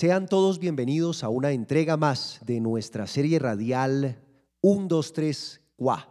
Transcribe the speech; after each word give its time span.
Sean 0.00 0.28
todos 0.28 0.58
bienvenidos 0.58 1.22
a 1.22 1.28
una 1.28 1.50
entrega 1.50 1.98
más 1.98 2.40
de 2.46 2.58
nuestra 2.58 3.06
serie 3.06 3.38
radial 3.38 4.18
1, 4.62 4.86
2, 4.88 5.12
3, 5.12 5.60
Cuá. 5.76 6.08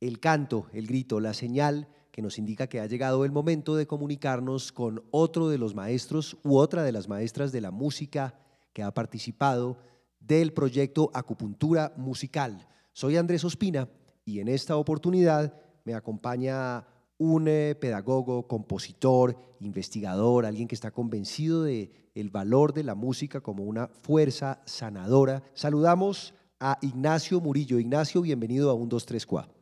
El 0.00 0.20
canto, 0.20 0.68
el 0.72 0.86
grito, 0.86 1.20
la 1.20 1.34
señal 1.34 1.86
que 2.12 2.22
nos 2.22 2.38
indica 2.38 2.66
que 2.66 2.80
ha 2.80 2.86
llegado 2.86 3.26
el 3.26 3.32
momento 3.32 3.76
de 3.76 3.86
comunicarnos 3.86 4.72
con 4.72 5.04
otro 5.10 5.50
de 5.50 5.58
los 5.58 5.74
maestros 5.74 6.38
u 6.44 6.56
otra 6.56 6.82
de 6.82 6.92
las 6.92 7.08
maestras 7.08 7.52
de 7.52 7.60
la 7.60 7.70
música 7.70 8.38
que 8.72 8.82
ha 8.82 8.94
participado 8.94 9.76
del 10.18 10.54
proyecto 10.54 11.10
Acupuntura 11.12 11.92
Musical. 11.98 12.66
Soy 12.94 13.18
Andrés 13.18 13.44
Ospina 13.44 13.86
y 14.24 14.40
en 14.40 14.48
esta 14.48 14.78
oportunidad 14.78 15.60
me 15.84 15.92
acompaña 15.92 16.86
un 17.18 17.48
eh, 17.48 17.74
pedagogo, 17.80 18.46
compositor, 18.46 19.36
investigador, 19.60 20.44
alguien 20.44 20.68
que 20.68 20.74
está 20.74 20.90
convencido 20.90 21.62
de 21.64 21.90
el 22.14 22.30
valor 22.30 22.72
de 22.72 22.82
la 22.82 22.94
música 22.94 23.40
como 23.40 23.64
una 23.64 23.88
fuerza 23.88 24.62
sanadora. 24.64 25.42
Saludamos 25.54 26.34
a 26.60 26.78
Ignacio 26.80 27.40
Murillo. 27.40 27.78
Ignacio, 27.78 28.22
bienvenido 28.22 28.70
a 28.70 28.74
un 28.74 28.88
234. 28.88 29.54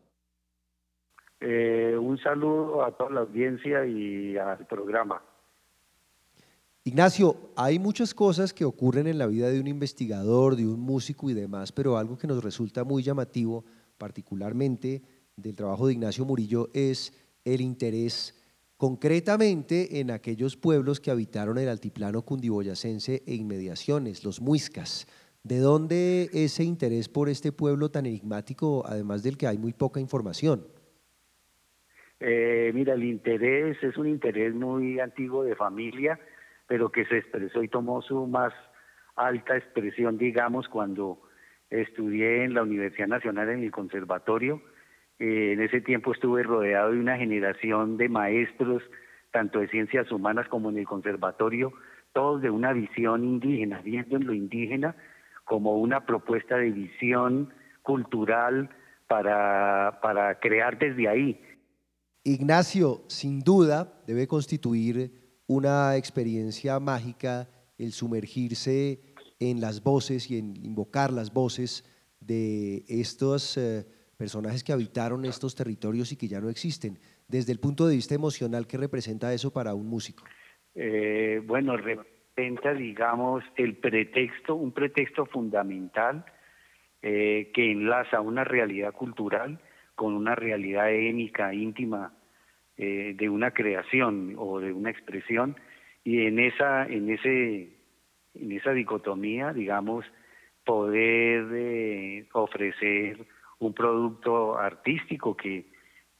Eh, 1.40 1.96
un 2.00 2.16
saludo 2.18 2.84
a 2.84 2.96
toda 2.96 3.10
la 3.10 3.20
audiencia 3.20 3.84
y 3.86 4.36
al 4.36 4.66
programa. 4.66 5.20
Ignacio, 6.84 7.50
hay 7.56 7.78
muchas 7.78 8.14
cosas 8.14 8.52
que 8.52 8.64
ocurren 8.64 9.06
en 9.06 9.18
la 9.18 9.26
vida 9.26 9.48
de 9.48 9.58
un 9.58 9.66
investigador, 9.66 10.54
de 10.54 10.66
un 10.66 10.80
músico 10.80 11.30
y 11.30 11.34
demás, 11.34 11.72
pero 11.72 11.96
algo 11.96 12.16
que 12.18 12.26
nos 12.26 12.44
resulta 12.44 12.84
muy 12.84 13.02
llamativo, 13.02 13.64
particularmente 13.98 15.02
del 15.36 15.56
trabajo 15.56 15.86
de 15.86 15.94
Ignacio 15.94 16.24
Murillo, 16.24 16.68
es 16.72 17.23
el 17.44 17.60
interés 17.60 18.40
concretamente 18.76 20.00
en 20.00 20.10
aquellos 20.10 20.56
pueblos 20.56 21.00
que 21.00 21.10
habitaron 21.10 21.58
el 21.58 21.68
altiplano 21.68 22.22
cundiboyacense 22.22 23.22
e 23.26 23.34
inmediaciones, 23.34 24.24
los 24.24 24.40
muiscas. 24.40 25.06
¿De 25.42 25.58
dónde 25.58 26.30
ese 26.32 26.64
interés 26.64 27.08
por 27.08 27.28
este 27.28 27.52
pueblo 27.52 27.90
tan 27.90 28.06
enigmático, 28.06 28.82
además 28.86 29.22
del 29.22 29.36
que 29.36 29.46
hay 29.46 29.58
muy 29.58 29.72
poca 29.72 30.00
información? 30.00 30.66
Eh, 32.20 32.72
mira, 32.74 32.94
el 32.94 33.04
interés 33.04 33.76
es 33.82 33.96
un 33.98 34.08
interés 34.08 34.54
muy 34.54 35.00
antiguo 35.00 35.44
de 35.44 35.54
familia, 35.54 36.18
pero 36.66 36.90
que 36.90 37.04
se 37.04 37.18
expresó 37.18 37.62
y 37.62 37.68
tomó 37.68 38.00
su 38.00 38.26
más 38.26 38.52
alta 39.16 39.56
expresión, 39.56 40.16
digamos, 40.16 40.68
cuando 40.68 41.20
estudié 41.68 42.44
en 42.44 42.54
la 42.54 42.62
Universidad 42.62 43.08
Nacional 43.08 43.50
en 43.50 43.64
el 43.64 43.70
Conservatorio 43.70 44.62
eh, 45.18 45.52
en 45.52 45.60
ese 45.60 45.80
tiempo 45.80 46.12
estuve 46.12 46.42
rodeado 46.42 46.92
de 46.92 46.98
una 46.98 47.16
generación 47.16 47.96
de 47.96 48.08
maestros, 48.08 48.82
tanto 49.30 49.60
de 49.60 49.68
ciencias 49.68 50.10
humanas 50.10 50.48
como 50.48 50.70
en 50.70 50.78
el 50.78 50.86
conservatorio, 50.86 51.72
todos 52.12 52.42
de 52.42 52.50
una 52.50 52.72
visión 52.72 53.24
indígena, 53.24 53.80
viendo 53.82 54.16
en 54.16 54.26
lo 54.26 54.34
indígena 54.34 54.96
como 55.44 55.76
una 55.78 56.06
propuesta 56.06 56.56
de 56.56 56.70
visión 56.70 57.52
cultural 57.82 58.70
para, 59.06 60.00
para 60.02 60.40
crear 60.40 60.78
desde 60.78 61.08
ahí. 61.08 61.40
Ignacio, 62.24 63.02
sin 63.08 63.40
duda, 63.40 64.00
debe 64.06 64.26
constituir 64.26 65.12
una 65.46 65.96
experiencia 65.96 66.80
mágica 66.80 67.48
el 67.76 67.92
sumergirse 67.92 69.00
en 69.38 69.60
las 69.60 69.82
voces 69.82 70.30
y 70.30 70.38
en 70.38 70.56
invocar 70.56 71.12
las 71.12 71.32
voces 71.32 71.84
de 72.20 72.84
estos... 72.88 73.56
Eh, 73.58 73.86
personajes 74.24 74.64
que 74.64 74.72
habitaron 74.72 75.26
estos 75.26 75.54
territorios 75.54 76.10
y 76.10 76.16
que 76.16 76.28
ya 76.28 76.40
no 76.40 76.48
existen. 76.48 76.96
Desde 77.28 77.52
el 77.52 77.60
punto 77.60 77.86
de 77.86 77.96
vista 77.96 78.14
emocional, 78.14 78.66
¿qué 78.66 78.78
representa 78.78 79.34
eso 79.34 79.52
para 79.52 79.74
un 79.74 79.86
músico? 79.86 80.24
Eh, 80.74 81.42
bueno, 81.44 81.76
representa, 81.76 82.72
digamos, 82.72 83.44
el 83.56 83.76
pretexto, 83.76 84.54
un 84.54 84.72
pretexto 84.72 85.26
fundamental 85.26 86.24
eh, 87.02 87.50
que 87.52 87.70
enlaza 87.70 88.22
una 88.22 88.44
realidad 88.44 88.92
cultural 88.92 89.60
con 89.94 90.14
una 90.14 90.34
realidad 90.34 90.90
étnica, 90.90 91.52
íntima, 91.52 92.14
eh, 92.78 93.12
de 93.14 93.28
una 93.28 93.50
creación 93.50 94.36
o 94.38 94.58
de 94.58 94.72
una 94.72 94.88
expresión, 94.88 95.54
y 96.02 96.22
en 96.22 96.38
esa, 96.38 96.86
en 96.86 97.10
ese, 97.10 97.76
en 98.32 98.52
esa 98.52 98.72
dicotomía, 98.72 99.52
digamos, 99.52 100.06
poder 100.64 102.26
ofrecer 102.32 103.26
un 103.66 103.74
producto 103.74 104.58
artístico 104.58 105.36
que, 105.36 105.70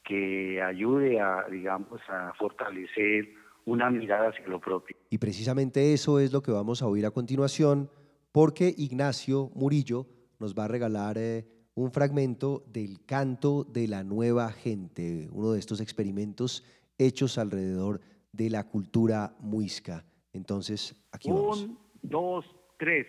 que 0.02 0.62
ayude 0.62 1.20
a, 1.20 1.46
digamos, 1.50 2.00
a 2.08 2.32
fortalecer 2.38 3.28
una 3.66 3.90
mirada 3.90 4.28
hacia 4.28 4.46
lo 4.46 4.60
propio. 4.60 4.96
Y 5.10 5.18
precisamente 5.18 5.92
eso 5.92 6.20
es 6.20 6.32
lo 6.32 6.42
que 6.42 6.52
vamos 6.52 6.82
a 6.82 6.86
oír 6.86 7.06
a 7.06 7.10
continuación, 7.10 7.90
porque 8.32 8.74
Ignacio 8.76 9.50
Murillo 9.54 10.06
nos 10.38 10.54
va 10.54 10.64
a 10.64 10.68
regalar 10.68 11.16
eh, 11.18 11.46
un 11.74 11.90
fragmento 11.90 12.64
del 12.66 13.04
canto 13.06 13.64
de 13.64 13.88
la 13.88 14.04
nueva 14.04 14.52
gente, 14.52 15.28
uno 15.32 15.52
de 15.52 15.58
estos 15.58 15.80
experimentos 15.80 16.64
hechos 16.98 17.38
alrededor 17.38 18.00
de 18.32 18.50
la 18.50 18.64
cultura 18.68 19.34
muisca. 19.40 20.04
Entonces, 20.32 20.94
aquí 21.12 21.30
vamos. 21.30 21.62
Un, 21.62 21.78
dos, 22.02 22.44
tres. 22.78 23.06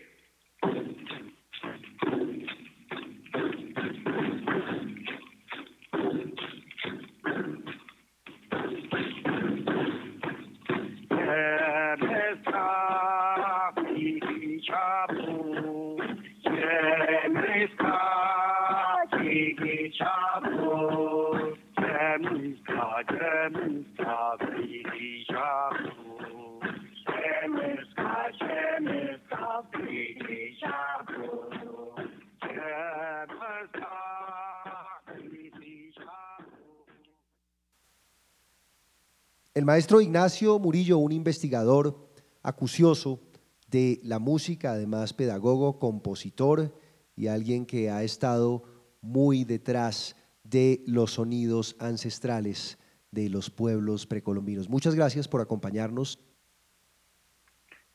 El 39.54 39.64
maestro 39.64 40.02
Ignacio 40.02 40.60
Murillo, 40.60 40.98
un 40.98 41.14
investigador 41.14 42.10
acucioso 42.44 43.22
de 43.70 44.00
la 44.04 44.20
música, 44.20 44.74
además 44.74 45.14
pedagogo, 45.14 45.80
compositor 45.80 46.85
y 47.16 47.28
alguien 47.28 47.66
que 47.66 47.90
ha 47.90 48.04
estado 48.04 48.64
muy 49.02 49.44
detrás 49.44 50.16
de 50.44 50.82
los 50.88 51.12
sonidos 51.12 51.76
ancestrales 51.80 52.80
de 53.12 53.30
los 53.30 53.50
pueblos 53.50 54.06
precolombinos. 54.06 54.70
Muchas 54.70 54.96
gracias 54.96 55.28
por 55.28 55.42
acompañarnos. 55.42 56.20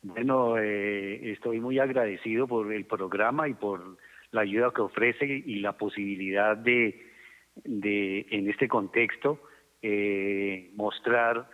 Bueno, 0.03 0.57
eh, 0.57 1.33
estoy 1.33 1.61
muy 1.61 1.79
agradecido 1.79 2.47
por 2.47 2.73
el 2.73 2.87
programa 2.87 3.49
y 3.49 3.55
por 3.55 3.99
la 4.31 4.41
ayuda 4.43 4.73
que 4.75 4.81
ofrece 4.81 5.27
y 5.27 5.57
la 5.57 5.77
posibilidad 5.77 6.57
de, 6.57 7.07
de 7.65 8.27
en 8.31 8.49
este 8.49 8.67
contexto, 8.67 9.41
eh, 9.83 10.71
mostrar 10.75 11.51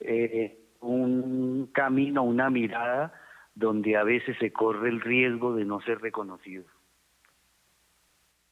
eh, 0.00 0.58
un 0.80 1.68
camino, 1.72 2.22
una 2.22 2.48
mirada 2.48 3.12
donde 3.54 3.96
a 3.96 4.04
veces 4.04 4.36
se 4.38 4.52
corre 4.52 4.88
el 4.88 5.00
riesgo 5.00 5.54
de 5.54 5.66
no 5.66 5.80
ser 5.82 6.00
reconocido. 6.00 6.64